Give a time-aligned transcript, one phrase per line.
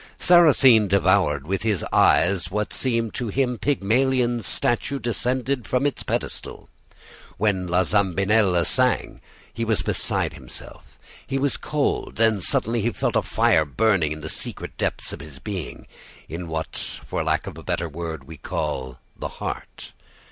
[0.17, 6.69] "Sarrasine devoured with his eyes what seemed to him Pygmalion's statue descended from its pedestal.
[7.37, 9.21] When La Zambinella sang,
[9.53, 10.97] he was beside himself.
[11.27, 15.19] He was cold; then suddenly he felt a fire burning in the secret depths of
[15.19, 15.85] his being,
[16.27, 16.75] in what,
[17.05, 19.91] for lack of a better word, we call the heart.